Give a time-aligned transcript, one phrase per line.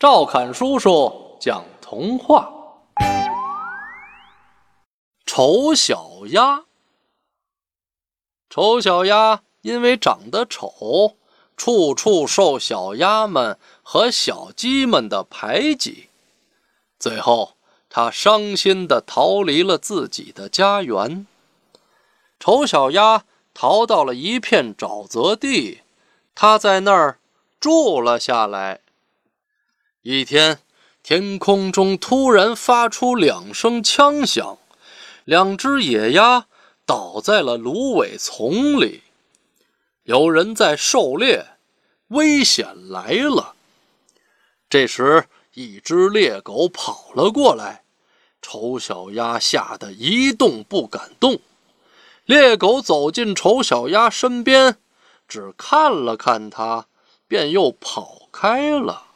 [0.00, 2.50] 赵侃叔叔讲童话：
[5.26, 6.64] 丑小鸭。
[8.48, 11.16] 丑小鸭因为长得丑，
[11.54, 16.08] 处处受小鸭们和小鸡们的排挤，
[16.98, 17.58] 最后
[17.90, 21.26] 它伤心的逃离了自己的家园。
[22.38, 25.82] 丑小鸭逃到了一片沼泽地，
[26.34, 27.18] 它在那儿
[27.60, 28.80] 住了下来。
[30.02, 30.60] 一天，
[31.02, 34.56] 天空中突然发出两声枪响，
[35.26, 36.46] 两只野鸭
[36.86, 39.02] 倒在了芦苇丛里。
[40.04, 41.44] 有人在狩猎，
[42.08, 43.54] 危险来了。
[44.70, 47.82] 这时，一只猎狗跑了过来，
[48.40, 51.40] 丑小鸭吓得一动不敢动。
[52.24, 54.78] 猎狗走进丑小鸭身边，
[55.28, 56.86] 只看了看它，
[57.28, 59.08] 便又跑开了。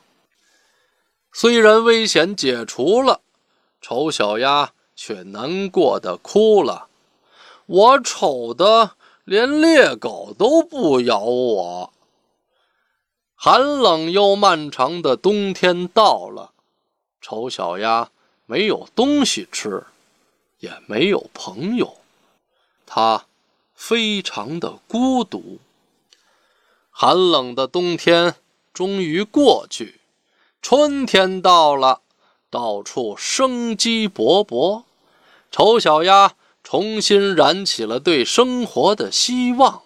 [1.36, 3.20] 虽然危险解除了，
[3.80, 6.86] 丑小鸭却难过的哭了。
[7.66, 8.92] 我丑的
[9.24, 11.92] 连猎狗都不咬我。
[13.34, 16.52] 寒冷又漫长的冬天到了，
[17.20, 18.12] 丑小鸭
[18.46, 19.82] 没有东西吃，
[20.60, 21.96] 也没有朋友，
[22.86, 23.26] 它
[23.74, 25.58] 非常的孤独。
[26.90, 28.36] 寒冷的冬天
[28.72, 29.98] 终于过去。
[30.64, 32.00] 春天到了，
[32.48, 34.84] 到处生机勃勃，
[35.50, 39.82] 丑小鸭重新燃起了对生活的希望。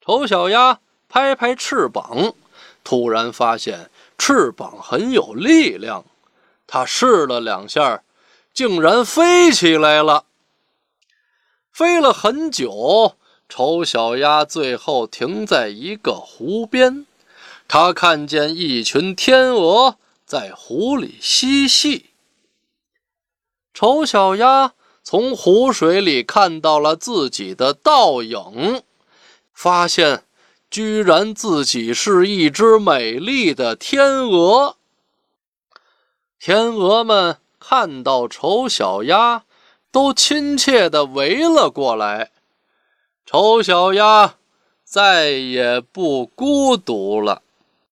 [0.00, 2.32] 丑小鸭拍拍翅膀，
[2.84, 6.04] 突然发现翅膀很有力量，
[6.68, 8.04] 它试了两下，
[8.54, 10.26] 竟然飞起来了。
[11.72, 13.16] 飞了很久，
[13.48, 17.04] 丑小鸭最后停在一个湖边。
[17.68, 22.06] 他看见一群天鹅在湖里嬉戏。
[23.74, 24.72] 丑小鸭
[25.02, 28.82] 从湖水里看到了自己的倒影，
[29.52, 30.24] 发现
[30.70, 34.76] 居然自己是一只美丽的天鹅。
[36.38, 39.44] 天鹅们看到丑小鸭，
[39.90, 42.30] 都亲切地围了过来。
[43.24, 44.36] 丑小鸭
[44.84, 47.42] 再也不孤独了。